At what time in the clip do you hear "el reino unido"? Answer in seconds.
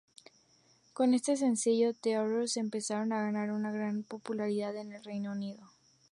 4.93-5.61